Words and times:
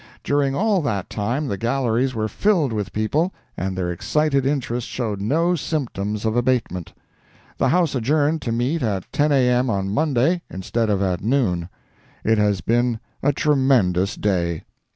During 0.23 0.55
all 0.55 0.81
that 0.81 1.11
time 1.11 1.47
the 1.47 1.59
galleries 1.59 2.15
were 2.15 2.27
filled 2.27 2.73
with 2.73 2.91
people, 2.91 3.31
and 3.55 3.77
their 3.77 3.91
excited 3.91 4.47
interest 4.47 4.87
showed 4.87 5.21
no 5.21 5.53
symptoms 5.55 6.25
of 6.25 6.35
abatement. 6.35 6.91
The 7.59 7.69
House 7.69 7.93
adjourned 7.93 8.41
to 8.41 8.51
meet 8.51 8.81
at 8.81 9.03
10 9.13 9.31
A. 9.31 9.47
M. 9.49 9.69
on 9.69 9.91
Monday, 9.93 10.41
instead 10.49 10.89
of 10.89 11.03
at 11.03 11.21
noon. 11.23 11.69
It 12.23 12.39
has 12.39 12.61
been 12.61 12.99
a 13.21 13.31
tremendous 13.31 14.15
day. 14.15 14.63